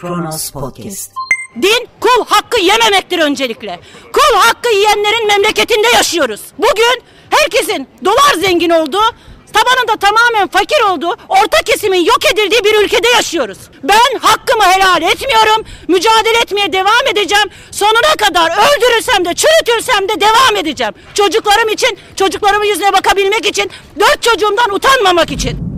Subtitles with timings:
[0.00, 1.12] Kronos Podcast.
[1.62, 3.80] Din kul hakkı yememektir öncelikle.
[4.12, 6.40] Kul hakkı yiyenlerin memleketinde yaşıyoruz.
[6.58, 9.02] Bugün herkesin dolar zengin olduğu,
[9.52, 13.58] tabanında tamamen fakir olduğu, orta kesimin yok edildiği bir ülkede yaşıyoruz.
[13.82, 15.64] Ben hakkımı helal etmiyorum.
[15.88, 17.48] Mücadele etmeye devam edeceğim.
[17.70, 20.92] Sonuna kadar öldürülsem de çürütülsem de devam edeceğim.
[21.14, 25.69] Çocuklarım için, çocuklarımın yüzüne bakabilmek için, dört çocuğumdan utanmamak için.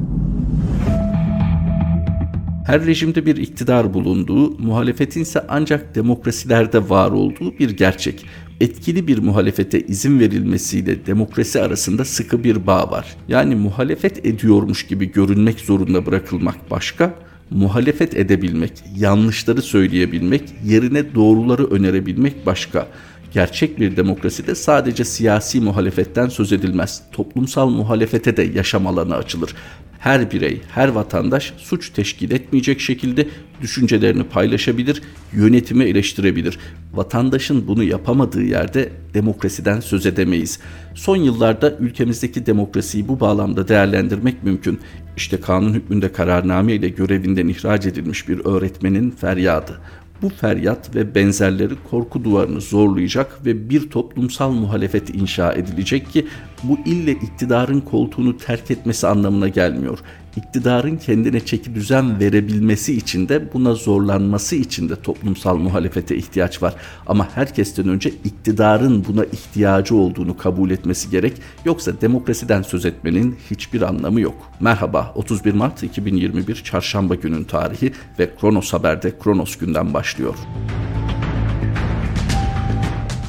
[2.66, 8.26] Her rejimde bir iktidar bulunduğu, muhalefetin ise ancak demokrasilerde var olduğu bir gerçek.
[8.60, 13.16] Etkili bir muhalefete izin verilmesiyle demokrasi arasında sıkı bir bağ var.
[13.28, 17.14] Yani muhalefet ediyormuş gibi görünmek zorunda bırakılmak başka,
[17.50, 22.88] muhalefet edebilmek, yanlışları söyleyebilmek, yerine doğruları önerebilmek başka.
[23.34, 27.02] Gerçek bir demokraside sadece siyasi muhalefetten söz edilmez.
[27.12, 29.54] Toplumsal muhalefete de yaşam alanı açılır
[30.02, 33.28] her birey, her vatandaş suç teşkil etmeyecek şekilde
[33.60, 35.02] düşüncelerini paylaşabilir,
[35.32, 36.58] yönetimi eleştirebilir.
[36.94, 40.58] Vatandaşın bunu yapamadığı yerde demokrasiden söz edemeyiz.
[40.94, 44.80] Son yıllarda ülkemizdeki demokrasiyi bu bağlamda değerlendirmek mümkün.
[45.16, 49.80] İşte kanun hükmünde kararname ile görevinden ihraç edilmiş bir öğretmenin feryadı.
[50.22, 56.26] Bu feryat ve benzerleri korku duvarını zorlayacak ve bir toplumsal muhalefet inşa edilecek ki
[56.62, 59.98] bu ille iktidarın koltuğunu terk etmesi anlamına gelmiyor
[60.36, 66.74] iktidarın kendine çeki düzen verebilmesi için de buna zorlanması için de toplumsal muhalefete ihtiyaç var.
[67.06, 71.32] Ama herkesten önce iktidarın buna ihtiyacı olduğunu kabul etmesi gerek.
[71.64, 74.34] Yoksa demokrasiden söz etmenin hiçbir anlamı yok.
[74.60, 80.34] Merhaba 31 Mart 2021 Çarşamba günün tarihi ve Kronos Haber'de Kronos günden başlıyor.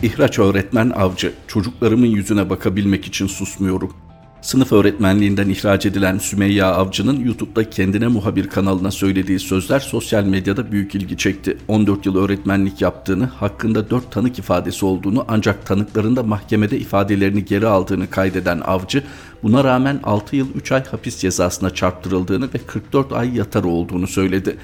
[0.03, 3.93] İhraç öğretmen avcı, çocuklarımın yüzüne bakabilmek için susmuyorum.
[4.41, 10.95] Sınıf öğretmenliğinden ihraç edilen Sümeyya Avcı'nın YouTube'da kendine muhabir kanalına söylediği sözler sosyal medyada büyük
[10.95, 11.57] ilgi çekti.
[11.67, 18.09] 14 yıl öğretmenlik yaptığını, hakkında 4 tanık ifadesi olduğunu ancak tanıklarında mahkemede ifadelerini geri aldığını
[18.09, 19.03] kaydeden Avcı,
[19.44, 24.57] buna rağmen 6 yıl 3 ay hapis cezasına çarptırıldığını ve 44 ay yatar olduğunu söyledi.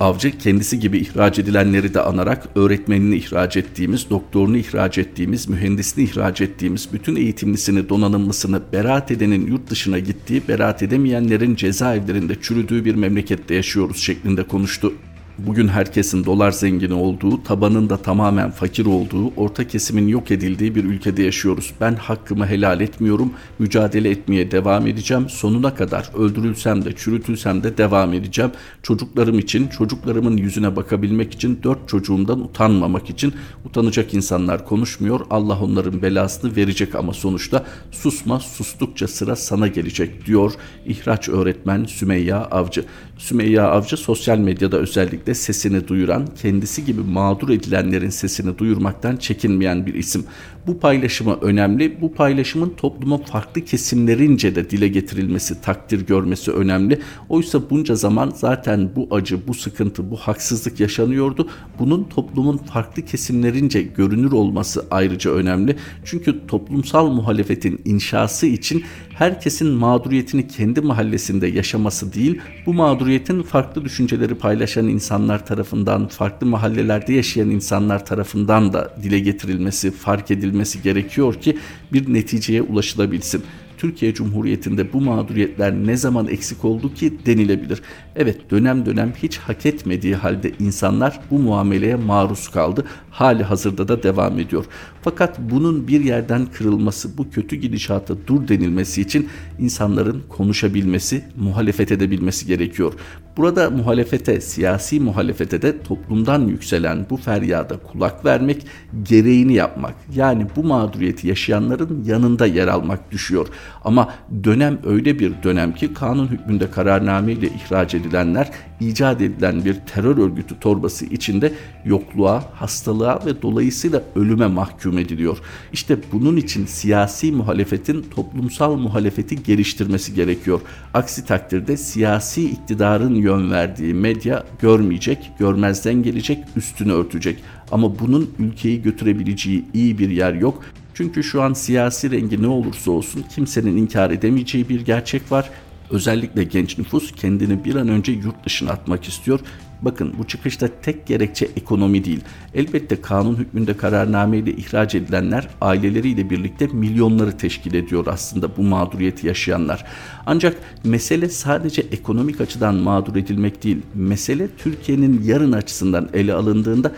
[0.00, 6.40] Avcı kendisi gibi ihraç edilenleri de anarak öğretmenini ihraç ettiğimiz, doktorunu ihraç ettiğimiz, mühendisini ihraç
[6.40, 13.54] ettiğimiz, bütün eğitimlisini, donanımlısını beraat edenin yurt dışına gittiği, beraat edemeyenlerin cezaevlerinde çürüdüğü bir memlekette
[13.54, 14.92] yaşıyoruz şeklinde konuştu.
[15.38, 21.22] Bugün herkesin dolar zengini olduğu, tabanında tamamen fakir olduğu, orta kesimin yok edildiği bir ülkede
[21.22, 21.72] yaşıyoruz.
[21.80, 25.28] Ben hakkımı helal etmiyorum, mücadele etmeye devam edeceğim.
[25.28, 28.50] Sonuna kadar öldürülsem de, çürütülsem de devam edeceğim.
[28.82, 33.34] Çocuklarım için, çocuklarımın yüzüne bakabilmek için, dört çocuğumdan utanmamak için
[33.64, 35.20] utanacak insanlar konuşmuyor.
[35.30, 40.52] Allah onların belasını verecek ama sonuçta susma, sustukça sıra sana gelecek diyor
[40.86, 42.84] ihraç öğretmen Sümeyya Avcı.
[43.18, 49.94] Sümeyya Avcı sosyal medyada özellikle sesini duyuran, kendisi gibi mağdur edilenlerin sesini duyurmaktan çekinmeyen bir
[49.94, 50.24] isim.
[50.66, 52.00] Bu paylaşımı önemli.
[52.00, 57.00] Bu paylaşımın toplumun farklı kesimlerince de dile getirilmesi, takdir görmesi önemli.
[57.28, 61.48] Oysa bunca zaman zaten bu acı, bu sıkıntı, bu haksızlık yaşanıyordu.
[61.78, 65.76] Bunun toplumun farklı kesimlerince görünür olması ayrıca önemli.
[66.04, 74.34] Çünkü toplumsal muhalefetin inşası için herkesin mağduriyetini kendi mahallesinde yaşaması değil, bu mağduriyetin farklı düşünceleri
[74.34, 81.58] paylaşan insanlar tarafından, farklı mahallelerde yaşayan insanlar tarafından da dile getirilmesi, fark edilmesi gerekiyor ki
[81.92, 83.44] bir neticeye ulaşılabilsin.
[83.78, 87.82] Türkiye Cumhuriyeti'nde bu mağduriyetler ne zaman eksik oldu ki denilebilir.
[88.16, 92.84] Evet dönem dönem hiç hak etmediği halde insanlar bu muameleye maruz kaldı.
[93.10, 94.64] Hali hazırda da devam ediyor.
[95.02, 102.46] Fakat bunun bir yerden kırılması, bu kötü gidişata dur denilmesi için insanların konuşabilmesi, muhalefet edebilmesi
[102.46, 102.92] gerekiyor.
[103.36, 108.66] Burada muhalefete, siyasi muhalefete de toplumdan yükselen bu feryada kulak vermek,
[109.02, 109.94] gereğini yapmak.
[110.14, 113.46] Yani bu mağduriyeti yaşayanların yanında yer almak düşüyor.
[113.84, 114.14] Ama
[114.44, 118.50] dönem öyle bir dönem ki kanun hükmünde kararname ile ihraç edilenler
[118.88, 121.52] icat edilen bir terör örgütü torbası içinde
[121.84, 125.38] yokluğa, hastalığa ve dolayısıyla ölüme mahkum ediliyor.
[125.72, 130.60] İşte bunun için siyasi muhalefetin toplumsal muhalefeti geliştirmesi gerekiyor.
[130.94, 137.38] Aksi takdirde siyasi iktidarın yön verdiği medya görmeyecek, görmezden gelecek, üstünü örtecek.
[137.70, 140.62] Ama bunun ülkeyi götürebileceği iyi bir yer yok.
[140.94, 145.50] Çünkü şu an siyasi rengi ne olursa olsun kimsenin inkar edemeyeceği bir gerçek var.
[145.94, 149.40] Özellikle genç nüfus kendini bir an önce yurt dışına atmak istiyor.
[149.82, 152.20] Bakın bu çıkışta tek gerekçe ekonomi değil.
[152.54, 159.84] Elbette kanun hükmünde kararnameyle ihraç edilenler aileleriyle birlikte milyonları teşkil ediyor aslında bu mağduriyeti yaşayanlar.
[160.26, 163.78] Ancak mesele sadece ekonomik açıdan mağdur edilmek değil.
[163.94, 166.92] Mesele Türkiye'nin yarın açısından ele alındığında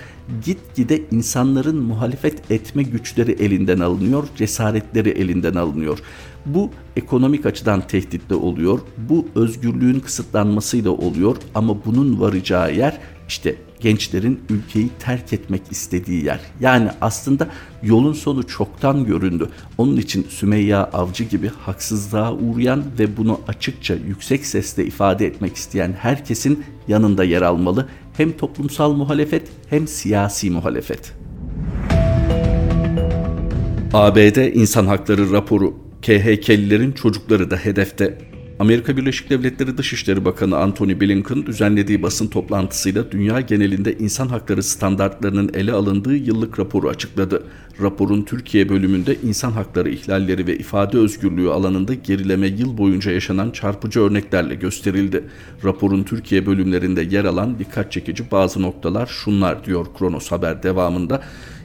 [0.44, 5.98] gitgide insanların muhalefet etme güçleri elinden alınıyor, cesaretleri elinden alınıyor.
[6.46, 8.78] Bu ekonomik açıdan tehditle oluyor.
[8.98, 12.98] Bu özgürlüğün kısıtlanmasıyla oluyor ama bunun varacağı yer
[13.28, 16.40] işte gençlerin ülkeyi terk etmek istediği yer.
[16.60, 17.48] Yani aslında
[17.82, 19.48] yolun sonu çoktan göründü.
[19.78, 25.92] Onun için Sümeyya Avcı gibi haksızlığa uğrayan ve bunu açıkça yüksek sesle ifade etmek isteyen
[25.92, 27.88] herkesin yanında yer almalı.
[28.16, 31.12] Hem toplumsal muhalefet hem siyasi muhalefet.
[33.92, 38.18] ABD İnsan Hakları raporu KHK'lilerin çocukları da hedefte.
[38.58, 45.50] Amerika Birleşik Devletleri Dışişleri Bakanı Antony Blinken düzenlediği basın toplantısıyla dünya genelinde insan hakları standartlarının
[45.54, 47.42] ele alındığı yıllık raporu açıkladı.
[47.82, 54.00] Raporun Türkiye bölümünde insan hakları ihlalleri ve ifade özgürlüğü alanında gerileme yıl boyunca yaşanan çarpıcı
[54.00, 55.24] örneklerle gösterildi.
[55.64, 61.22] Raporun Türkiye bölümlerinde yer alan dikkat çekici bazı noktalar şunlar diyor Kronos Haber devamında.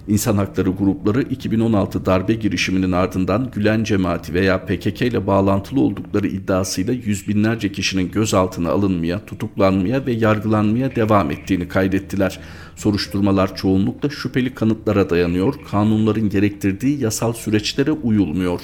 [0.08, 6.94] İnsan hakları grupları 2016 darbe girişiminin ardından Gülen cemaati veya PKK ile bağlantılı oldukları iddiasıyla
[6.94, 12.40] yüz binlerce kişinin gözaltına alınmaya, tutuklanmaya ve yargılanmaya devam ettiğini kaydettiler.
[12.76, 18.62] Soruşturmalar çoğunlukla şüpheli kanıtlara dayanıyor, kanunların gerektirdiği yasal süreçlere uyulmuyor.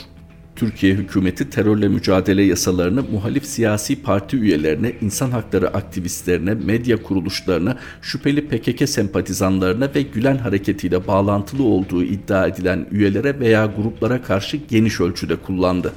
[0.57, 8.48] Türkiye hükümeti terörle mücadele yasalarını muhalif siyasi parti üyelerine, insan hakları aktivistlerine, medya kuruluşlarına, şüpheli
[8.48, 15.36] PKK sempatizanlarına ve Gülen hareketiyle bağlantılı olduğu iddia edilen üyelere veya gruplara karşı geniş ölçüde
[15.36, 15.94] kullandı.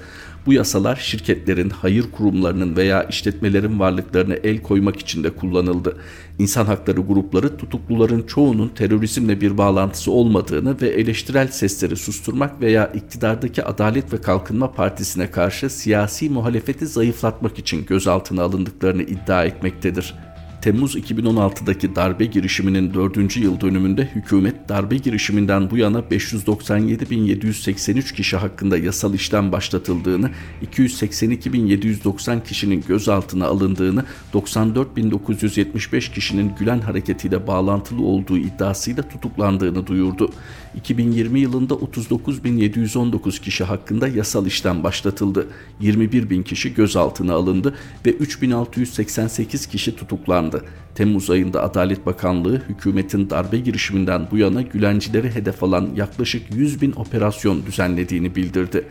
[0.50, 5.96] Bu yasalar şirketlerin, hayır kurumlarının veya işletmelerin varlıklarına el koymak için de kullanıldı.
[6.38, 13.64] İnsan hakları grupları tutukluların çoğunun terörizmle bir bağlantısı olmadığını ve eleştirel sesleri susturmak veya iktidardaki
[13.64, 20.14] Adalet ve Kalkınma Partisi'ne karşı siyasi muhalefeti zayıflatmak için gözaltına alındıklarını iddia etmektedir.
[20.62, 23.36] Temmuz 2016'daki darbe girişiminin 4.
[23.36, 30.30] yıl dönümünde hükümet darbe girişiminden bu yana 587.783 kişi hakkında yasal işlem başlatıldığını,
[30.72, 34.04] 282.790 kişinin gözaltına alındığını,
[34.34, 40.30] 94.975 kişinin Gülen hareketiyle bağlantılı olduğu iddiasıyla tutuklandığını duyurdu.
[40.74, 45.48] 2020 yılında 39.719 kişi hakkında yasal işlem başlatıldı.
[45.82, 47.74] 21.000 kişi gözaltına alındı
[48.06, 50.64] ve 3.688 kişi tutuklandı.
[50.94, 56.92] Temmuz ayında Adalet Bakanlığı hükümetin darbe girişiminden bu yana Gülencileri hedef alan yaklaşık 100 bin
[56.92, 58.86] operasyon düzenlediğini bildirdi.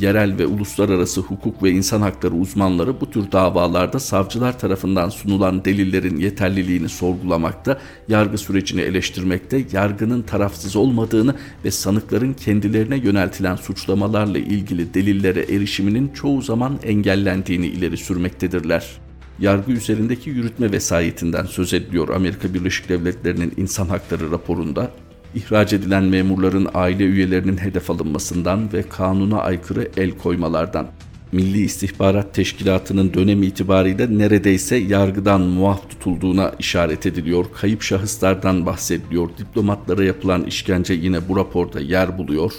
[0.00, 6.16] Yerel ve uluslararası hukuk ve insan hakları uzmanları bu tür davalarda savcılar tarafından sunulan delillerin
[6.16, 15.40] yeterliliğini sorgulamakta, yargı sürecini eleştirmekte, yargının tarafsız olmadığını ve sanıkların kendilerine yöneltilen suçlamalarla ilgili delillere
[15.40, 19.09] erişiminin çoğu zaman engellendiğini ileri sürmektedirler
[19.40, 24.90] yargı üzerindeki yürütme vesayetinden söz ediliyor Amerika Birleşik Devletleri'nin insan hakları raporunda.
[25.34, 30.86] İhraç edilen memurların aile üyelerinin hedef alınmasından ve kanuna aykırı el koymalardan.
[31.32, 37.44] Milli İstihbarat Teşkilatı'nın dönem itibariyle neredeyse yargıdan muaf tutulduğuna işaret ediliyor.
[37.54, 39.30] Kayıp şahıslardan bahsediliyor.
[39.38, 42.52] Diplomatlara yapılan işkence yine bu raporda yer buluyor.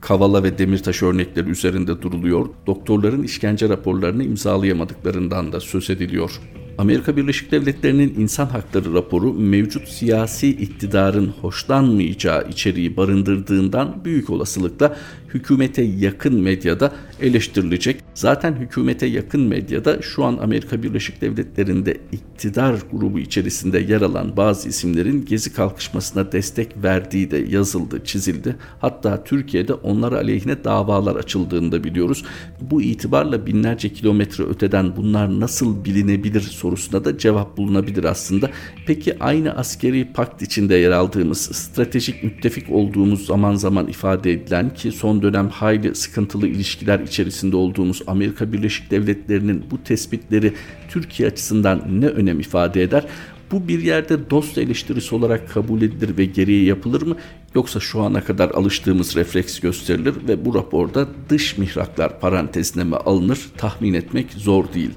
[0.00, 2.46] Kavala ve Demirtaş örnekleri üzerinde duruluyor.
[2.66, 6.40] Doktorların işkence raporlarını imzalayamadıklarından da söz ediliyor.
[6.78, 14.96] Amerika Birleşik Devletleri'nin insan hakları raporu mevcut siyasi iktidarın hoşlanmayacağı içeriği barındırdığından büyük olasılıkla
[15.34, 17.96] hükümete yakın medyada eleştirilecek.
[18.14, 24.68] Zaten hükümete yakın medyada şu an Amerika Birleşik Devletleri'nde iktidar grubu içerisinde yer alan bazı
[24.68, 28.56] isimlerin gezi kalkışmasına destek verdiği de yazıldı, çizildi.
[28.80, 32.24] Hatta Türkiye'de onlar aleyhine davalar açıldığını da biliyoruz.
[32.60, 38.50] Bu itibarla binlerce kilometre öteden bunlar nasıl bilinebilir sorusuna da cevap bulunabilir aslında.
[38.86, 44.92] Peki aynı askeri pakt içinde yer aldığımız, stratejik müttefik olduğumuz zaman zaman ifade edilen ki
[45.22, 50.52] dönem hayli sıkıntılı ilişkiler içerisinde olduğumuz Amerika Birleşik Devletleri'nin bu tespitleri
[50.88, 53.06] Türkiye açısından ne önem ifade eder?
[53.52, 57.16] Bu bir yerde dost eleştirisi olarak kabul edilir ve geriye yapılır mı?
[57.54, 63.38] Yoksa şu ana kadar alıştığımız refleks gösterilir ve bu raporda dış mihraklar parantezine mi alınır
[63.56, 64.90] tahmin etmek zor değil.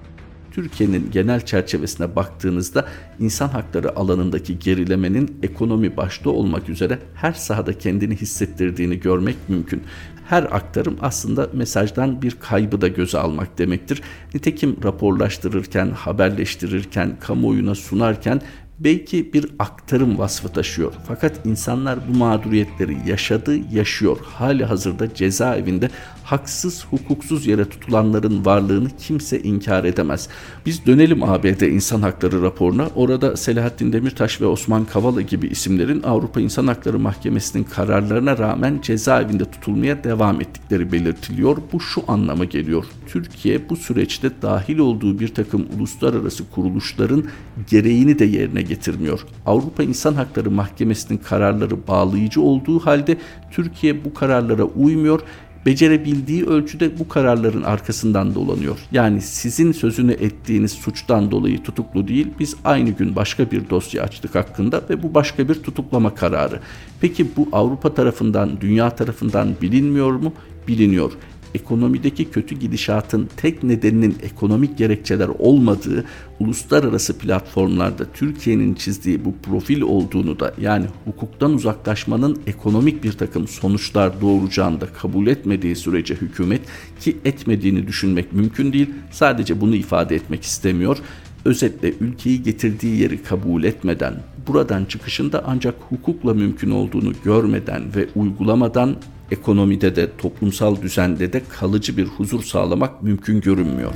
[0.53, 2.87] Türkiye'nin genel çerçevesine baktığınızda
[3.19, 9.83] insan hakları alanındaki gerilemenin ekonomi başta olmak üzere her sahada kendini hissettirdiğini görmek mümkün.
[10.29, 14.01] Her aktarım aslında mesajdan bir kaybı da göze almak demektir.
[14.33, 18.41] Nitekim raporlaştırırken, haberleştirirken, kamuoyuna sunarken
[18.79, 20.93] belki bir aktarım vasfı taşıyor.
[21.07, 24.17] Fakat insanlar bu mağduriyetleri yaşadı, yaşıyor.
[24.23, 25.89] Hali hazırda cezaevinde
[26.23, 30.29] haksız, hukuksuz yere tutulanların varlığını kimse inkar edemez.
[30.65, 32.87] Biz dönelim ABD İnsan Hakları raporuna.
[32.95, 39.45] Orada Selahattin Demirtaş ve Osman Kavala gibi isimlerin Avrupa İnsan Hakları Mahkemesi'nin kararlarına rağmen cezaevinde
[39.45, 41.57] tutulmaya devam ettikleri belirtiliyor.
[41.73, 42.85] Bu şu anlama geliyor.
[43.07, 47.23] Türkiye bu süreçte dahil olduğu bir takım uluslararası kuruluşların
[47.69, 49.25] gereğini de yerine getirmiyor.
[49.45, 53.17] Avrupa İnsan Hakları Mahkemesi'nin kararları bağlayıcı olduğu halde
[53.51, 55.21] Türkiye bu kararlara uymuyor
[55.65, 58.77] becerebildiği ölçüde bu kararların arkasından dolanıyor.
[58.91, 64.35] Yani sizin sözünü ettiğiniz suçtan dolayı tutuklu değil, biz aynı gün başka bir dosya açtık
[64.35, 66.59] hakkında ve bu başka bir tutuklama kararı.
[67.01, 70.33] Peki bu Avrupa tarafından, dünya tarafından bilinmiyor mu?
[70.67, 71.11] Biliniyor
[71.53, 76.05] ekonomideki kötü gidişatın tek nedeninin ekonomik gerekçeler olmadığı
[76.39, 84.21] uluslararası platformlarda Türkiye'nin çizdiği bu profil olduğunu da yani hukuktan uzaklaşmanın ekonomik bir takım sonuçlar
[84.21, 86.61] doğuracağını da kabul etmediği sürece hükümet
[86.99, 88.89] ki etmediğini düşünmek mümkün değil.
[89.11, 90.97] Sadece bunu ifade etmek istemiyor.
[91.45, 94.13] Özetle ülkeyi getirdiği yeri kabul etmeden,
[94.47, 98.95] buradan çıkışında ancak hukukla mümkün olduğunu görmeden ve uygulamadan
[99.33, 103.93] ekonomide de toplumsal düzende de kalıcı bir huzur sağlamak mümkün görünmüyor.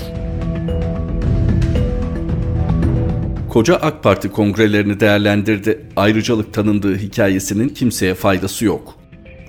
[3.50, 5.82] Koca AK Parti kongrelerini değerlendirdi.
[5.96, 8.97] Ayrıcalık tanındığı hikayesinin kimseye faydası yok.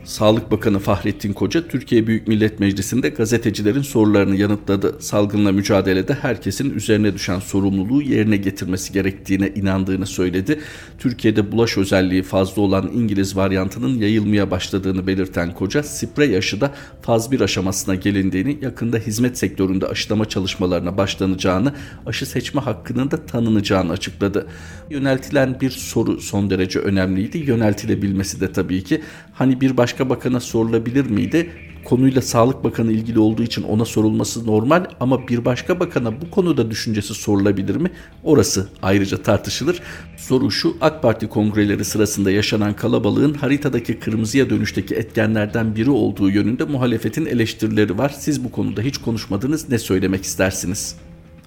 [0.08, 4.96] Sağlık Bakanı Fahrettin Koca Türkiye Büyük Millet Meclisi'nde gazetecilerin sorularını yanıtladı.
[5.00, 10.60] Salgınla mücadelede herkesin üzerine düşen sorumluluğu yerine getirmesi gerektiğine inandığını söyledi.
[10.98, 17.30] Türkiye'de bulaş özelliği fazla olan İngiliz varyantının yayılmaya başladığını belirten Koca, sprey aşı da faz
[17.30, 21.72] 1 aşamasına gelindiğini, yakında hizmet sektöründe aşılama çalışmalarına başlanacağını,
[22.06, 24.46] aşı seçme hakkının da tanınacağını açıkladı.
[24.90, 27.38] Yöneltilen bir soru son derece önemliydi.
[27.38, 29.00] Yöneltilebilmesi de tabii ki
[29.34, 31.50] hani bir başka başka bakana sorulabilir miydi?
[31.84, 36.70] Konuyla Sağlık Bakanı ilgili olduğu için ona sorulması normal ama bir başka bakana bu konuda
[36.70, 37.90] düşüncesi sorulabilir mi?
[38.24, 39.80] Orası ayrıca tartışılır.
[40.16, 46.64] Soru şu AK Parti kongreleri sırasında yaşanan kalabalığın haritadaki kırmızıya dönüşteki etkenlerden biri olduğu yönünde
[46.64, 48.14] muhalefetin eleştirileri var.
[48.18, 50.96] Siz bu konuda hiç konuşmadınız ne söylemek istersiniz?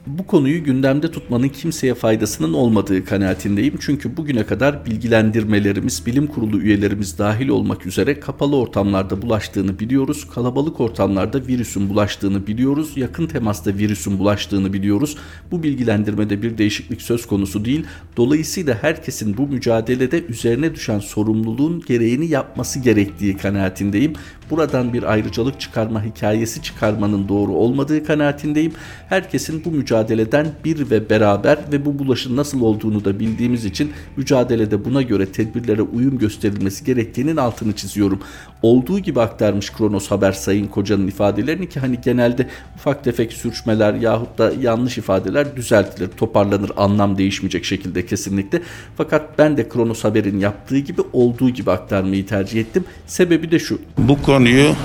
[0.07, 3.75] Bu konuyu gündemde tutmanın kimseye faydasının olmadığı kanaatindeyim.
[3.79, 10.27] Çünkü bugüne kadar bilgilendirmelerimiz, bilim kurulu üyelerimiz dahil olmak üzere kapalı ortamlarda bulaştığını biliyoruz.
[10.33, 12.91] Kalabalık ortamlarda virüsün bulaştığını biliyoruz.
[12.95, 15.17] Yakın temasta virüsün bulaştığını biliyoruz.
[15.51, 17.85] Bu bilgilendirmede bir değişiklik söz konusu değil.
[18.17, 24.13] Dolayısıyla herkesin bu mücadelede üzerine düşen sorumluluğun gereğini yapması gerektiği kanaatindeyim.
[24.51, 28.73] Buradan bir ayrıcalık çıkarma hikayesi çıkarmanın doğru olmadığı kanaatindeyim.
[29.09, 34.85] Herkesin bu mücadeleden bir ve beraber ve bu bulaşın nasıl olduğunu da bildiğimiz için mücadelede
[34.85, 38.19] buna göre tedbirlere uyum gösterilmesi gerektiğinin altını çiziyorum.
[38.61, 44.37] Olduğu gibi aktarmış Kronos Haber Sayın Koca'nın ifadelerini ki hani genelde ufak tefek sürçmeler yahut
[44.37, 48.61] da yanlış ifadeler düzeltilir, toparlanır, anlam değişmeyecek şekilde kesinlikle.
[48.97, 52.83] Fakat ben de Kronos Haber'in yaptığı gibi olduğu gibi aktarmayı tercih ettim.
[53.07, 53.79] Sebebi de şu.
[53.97, 54.75] Bu konuyu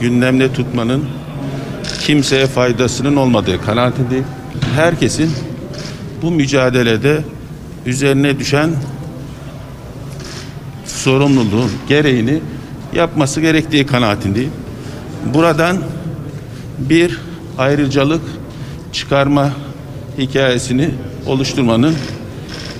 [0.00, 1.04] gündemde tutmanın
[2.00, 4.24] kimseye faydasının olmadığı kanaatindeyim.
[4.74, 5.30] Herkesin
[6.22, 7.24] bu mücadelede
[7.86, 8.70] üzerine düşen
[10.86, 12.40] sorumluluğun gereğini
[12.94, 14.52] yapması gerektiği kanaatindeyim.
[15.34, 15.78] Buradan
[16.78, 17.20] bir
[17.58, 18.22] ayrıcalık
[18.92, 19.52] çıkarma
[20.18, 20.90] hikayesini
[21.26, 21.96] oluşturmanın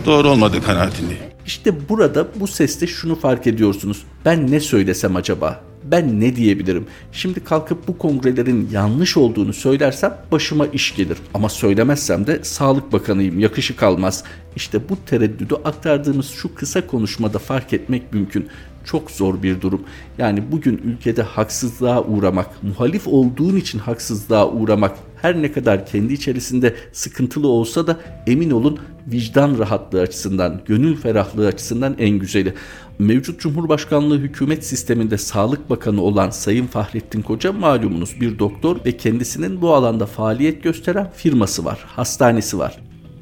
[0.07, 1.23] doğru olmadığı kanaatindeyim.
[1.47, 4.03] İşte burada bu seste şunu fark ediyorsunuz.
[4.25, 5.74] Ben ne söylesem acaba?
[5.85, 6.87] Ben ne diyebilirim?
[7.13, 11.19] Şimdi kalkıp bu kongrelerin yanlış olduğunu söylersem başıma iş gelir.
[11.35, 14.25] Ama söylemezsem de Sağlık Bakanıyım yakışık almaz.
[14.57, 18.49] İşte bu tereddüdü aktardığımız şu kısa konuşmada fark etmek mümkün.
[18.85, 19.83] Çok zor bir durum.
[20.19, 26.75] Yani bugün ülkede haksızlığa uğramak, muhalif olduğun için haksızlığa uğramak her ne kadar kendi içerisinde
[26.93, 32.55] sıkıntılı olsa da emin olun vicdan rahatlığı açısından, gönül ferahlığı açısından en güzeli.
[32.99, 39.61] Mevcut Cumhurbaşkanlığı hükümet sisteminde Sağlık Bakanı olan Sayın Fahrettin Koca malumunuz bir doktor ve kendisinin
[39.61, 42.79] bu alanda faaliyet gösteren firması var, hastanesi var.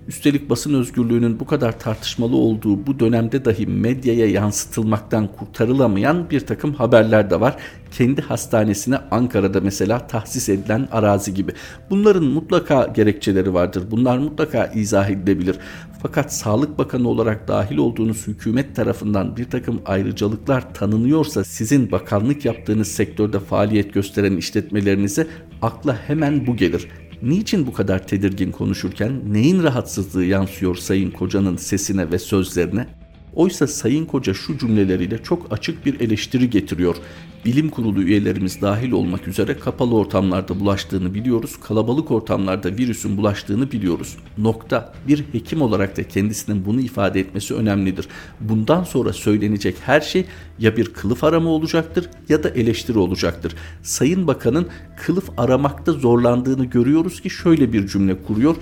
[0.09, 6.75] Üstelik basın özgürlüğünün bu kadar tartışmalı olduğu bu dönemde dahi medyaya yansıtılmaktan kurtarılamayan bir takım
[6.75, 7.57] haberler de var.
[7.91, 11.53] Kendi hastanesine Ankara'da mesela tahsis edilen arazi gibi.
[11.91, 13.83] Bunların mutlaka gerekçeleri vardır.
[13.91, 15.59] Bunlar mutlaka izah edilebilir.
[16.03, 22.89] Fakat Sağlık Bakanı olarak dahil olduğunuz hükümet tarafından bir takım ayrıcalıklar tanınıyorsa sizin bakanlık yaptığınız
[22.89, 25.27] sektörde faaliyet gösteren işletmelerinize
[25.63, 26.89] akla hemen bu gelir
[27.23, 33.02] Niçin bu kadar tedirgin konuşurken neyin rahatsızlığı yansıyor Sayın Koca'nın sesine ve sözlerine?
[33.35, 36.97] Oysa Sayın Koca şu cümleleriyle çok açık bir eleştiri getiriyor.
[37.45, 41.57] Bilim kurulu üyelerimiz dahil olmak üzere kapalı ortamlarda bulaştığını biliyoruz.
[41.61, 44.17] Kalabalık ortamlarda virüsün bulaştığını biliyoruz.
[44.39, 44.93] Nokta.
[45.09, 48.09] Bir hekim olarak da kendisinin bunu ifade etmesi önemlidir.
[48.41, 50.25] Bundan sonra söylenecek her şey
[50.59, 53.55] ya bir kılıf arama olacaktır ya da eleştiri olacaktır.
[53.83, 58.57] Sayın Bakan'ın kılıf aramakta zorlandığını görüyoruz ki şöyle bir cümle kuruyor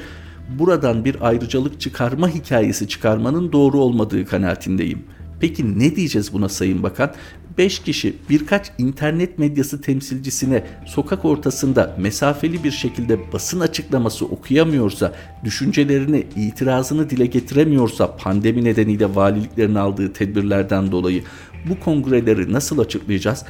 [0.59, 5.05] buradan bir ayrıcalık çıkarma hikayesi çıkarmanın doğru olmadığı kanaatindeyim.
[5.41, 7.15] Peki ne diyeceğiz buna Sayın Bakan?
[7.59, 15.13] 5 kişi birkaç internet medyası temsilcisine sokak ortasında mesafeli bir şekilde basın açıklaması okuyamıyorsa,
[15.45, 21.23] düşüncelerini, itirazını dile getiremiyorsa pandemi nedeniyle valiliklerin aldığı tedbirlerden dolayı
[21.69, 23.45] bu kongreleri nasıl açıklayacağız?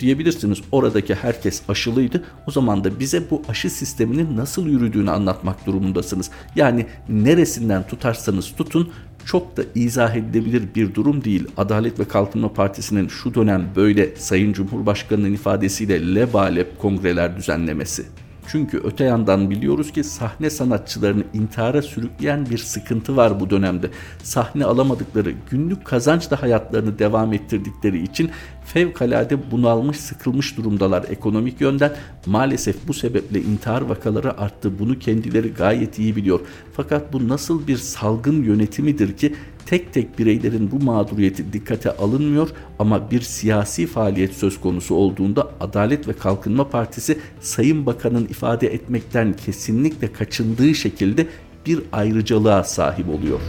[0.00, 2.24] Diyebilirsiniz oradaki herkes aşılıydı.
[2.46, 6.30] O zaman da bize bu aşı sisteminin nasıl yürüdüğünü anlatmak durumundasınız.
[6.56, 8.90] Yani neresinden tutarsanız tutun
[9.24, 11.48] çok da izah edilebilir bir durum değil.
[11.56, 18.06] Adalet ve Kalkınma Partisi'nin şu dönem böyle Sayın Cumhurbaşkanı'nın ifadesiyle lebalep kongreler düzenlemesi.
[18.48, 23.90] Çünkü öte yandan biliyoruz ki sahne sanatçılarını intihara sürükleyen bir sıkıntı var bu dönemde.
[24.22, 28.30] Sahne alamadıkları, günlük kazançla hayatlarını devam ettirdikleri için
[28.72, 31.96] fevkalade bunalmış, sıkılmış durumdalar ekonomik yönden.
[32.26, 34.78] Maalesef bu sebeple intihar vakaları arttı.
[34.78, 36.40] Bunu kendileri gayet iyi biliyor.
[36.72, 39.34] Fakat bu nasıl bir salgın yönetimidir ki
[39.66, 42.48] tek tek bireylerin bu mağduriyeti dikkate alınmıyor
[42.78, 49.32] ama bir siyasi faaliyet söz konusu olduğunda Adalet ve Kalkınma Partisi Sayın Bakan'ın ifade etmekten
[49.32, 51.26] kesinlikle kaçındığı şekilde
[51.66, 53.40] bir ayrıcalığa sahip oluyor.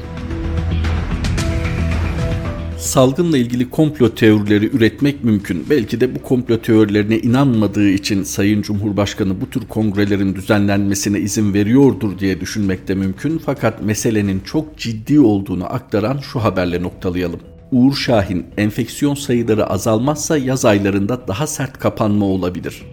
[2.80, 5.66] Salgınla ilgili komplo teorileri üretmek mümkün.
[5.70, 12.20] Belki de bu komplo teorilerine inanmadığı için Sayın Cumhurbaşkanı bu tür kongrelerin düzenlenmesine izin veriyordur
[12.20, 13.42] diye düşünmek de mümkün.
[13.46, 17.40] Fakat meselenin çok ciddi olduğunu aktaran şu haberle noktalayalım.
[17.72, 22.84] Uğur Şahin, enfeksiyon sayıları azalmazsa yaz aylarında daha sert kapanma olabilir.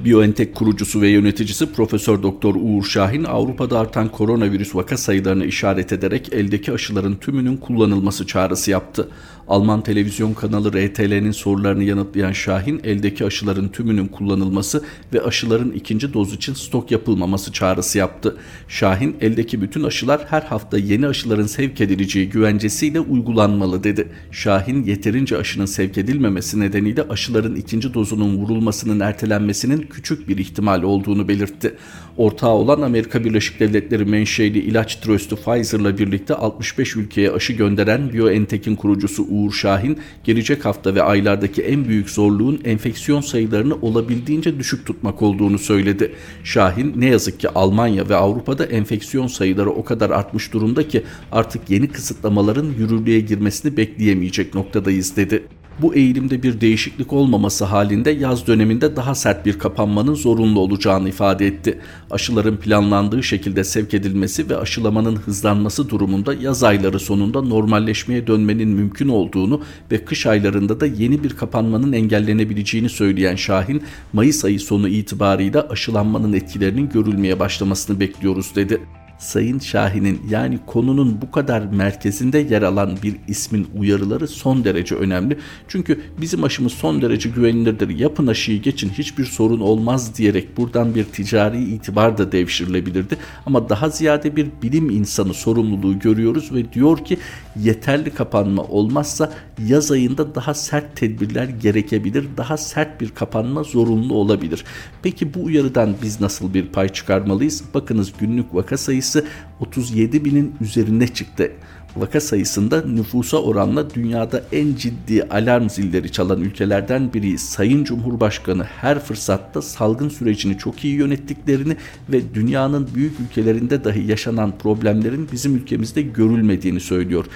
[0.00, 6.32] BioNTech kurucusu ve yöneticisi Profesör Doktor Uğur Şahin Avrupa'da artan koronavirüs vaka sayılarını işaret ederek
[6.32, 9.08] eldeki aşıların tümünün kullanılması çağrısı yaptı.
[9.48, 16.34] Alman televizyon kanalı RTL'nin sorularını yanıtlayan Şahin eldeki aşıların tümünün kullanılması ve aşıların ikinci doz
[16.34, 18.36] için stok yapılmaması çağrısı yaptı.
[18.68, 24.08] Şahin eldeki bütün aşılar her hafta yeni aşıların sevk edileceği güvencesiyle uygulanmalı dedi.
[24.30, 31.28] Şahin yeterince aşının sevk edilmemesi nedeniyle aşıların ikinci dozunun vurulmasının ertelenmesinin küçük bir ihtimal olduğunu
[31.28, 31.74] belirtti.
[32.16, 38.76] Ortağı olan Amerika Birleşik Devletleri menşeli ilaç tröstü Pfizer'la birlikte 65 ülkeye aşı gönderen BioNTech'in
[38.76, 45.22] kurucusu Uğur Şahin, gelecek hafta ve aylardaki en büyük zorluğun enfeksiyon sayılarını olabildiğince düşük tutmak
[45.22, 46.12] olduğunu söyledi.
[46.44, 51.70] Şahin ne yazık ki Almanya ve Avrupa'da enfeksiyon sayıları o kadar artmış durumda ki artık
[51.70, 55.44] yeni kısıtlamaların yürürlüğe girmesini bekleyemeyecek noktadayız dedi.
[55.82, 61.46] Bu eğilimde bir değişiklik olmaması halinde yaz döneminde daha sert bir kapanmanın zorunlu olacağını ifade
[61.46, 61.78] etti.
[62.10, 69.08] Aşıların planlandığı şekilde sevk edilmesi ve aşılamanın hızlanması durumunda yaz ayları sonunda normalleşmeye dönmenin mümkün
[69.08, 73.82] olduğunu ve kış aylarında da yeni bir kapanmanın engellenebileceğini söyleyen Şahin,
[74.12, 78.80] Mayıs ayı sonu itibarıyla aşılanmanın etkilerinin görülmeye başlamasını bekliyoruz dedi.
[79.18, 85.38] Sayın Şahin'in yani konunun bu kadar merkezinde yer alan bir ismin uyarıları son derece önemli.
[85.68, 87.88] Çünkü bizim aşımız son derece güvenilirdir.
[87.88, 93.16] Yapın aşıyı geçin hiçbir sorun olmaz diyerek buradan bir ticari itibar da devşirilebilirdi.
[93.46, 97.18] Ama daha ziyade bir bilim insanı sorumluluğu görüyoruz ve diyor ki
[97.60, 99.32] yeterli kapanma olmazsa
[99.66, 102.26] yaz ayında daha sert tedbirler gerekebilir.
[102.36, 104.64] Daha sert bir kapanma zorunlu olabilir.
[105.02, 107.64] Peki bu uyarıdan biz nasıl bir pay çıkarmalıyız?
[107.74, 109.28] Bakınız günlük vaka sayısı
[109.60, 111.52] 37 binin üzerine çıktı.
[111.96, 118.98] Vaka sayısında nüfusa oranla dünyada en ciddi alarm zilleri çalan ülkelerden biri Sayın Cumhurbaşkanı her
[118.98, 121.76] fırsatta salgın sürecini çok iyi yönettiklerini
[122.08, 127.26] ve dünyanın büyük ülkelerinde dahi yaşanan problemlerin bizim ülkemizde görülmediğini söylüyor.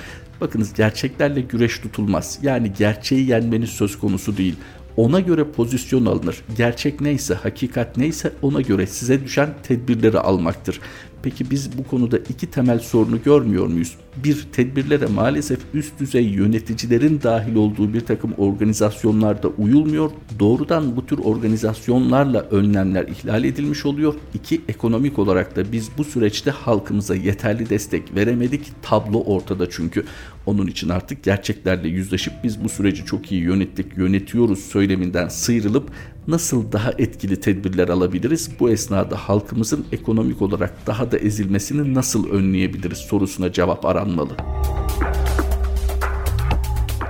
[0.41, 2.39] Bakınız gerçeklerle güreş tutulmaz.
[2.43, 4.55] Yani gerçeği yenmeniz söz konusu değil
[4.99, 6.37] ona göre pozisyon alınır.
[6.57, 10.81] Gerçek neyse, hakikat neyse ona göre size düşen tedbirleri almaktır.
[11.23, 13.97] Peki biz bu konuda iki temel sorunu görmüyor muyuz?
[14.25, 20.11] Bir, tedbirlere maalesef üst düzey yöneticilerin dahil olduğu bir takım organizasyonlarda uyulmuyor.
[20.39, 24.15] Doğrudan bu tür organizasyonlarla önlemler ihlal edilmiş oluyor.
[24.35, 28.73] İki, ekonomik olarak da biz bu süreçte halkımıza yeterli destek veremedik.
[28.83, 30.05] Tablo ortada çünkü.
[30.49, 35.91] Onun için artık gerçeklerle yüzleşip biz bu süreci çok iyi yönettik, yönetiyoruz söyleminden sıyrılıp
[36.29, 38.51] nasıl daha etkili tedbirler alabiliriz?
[38.61, 44.37] Bu esnada halkımızın ekonomik olarak daha da ezilmesini nasıl önleyebiliriz sorusuna cevap aranmalı.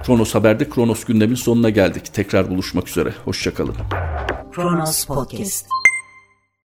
[0.07, 2.15] Kronos Haber'de Kronos gündemin sonuna geldik.
[2.15, 3.15] Tekrar buluşmak üzere.
[3.25, 3.75] Hoşçakalın.
[4.53, 5.67] Kronos Podcast